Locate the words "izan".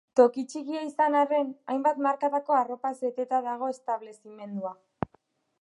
0.85-1.17